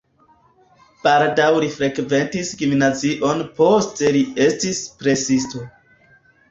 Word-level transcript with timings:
Baldaŭ 1.03 1.49
li 1.65 1.69
frekventis 1.75 2.51
gimnazion, 2.63 3.45
poste 3.61 4.13
li 4.19 4.27
estis 4.51 4.83
presisto. 5.03 5.65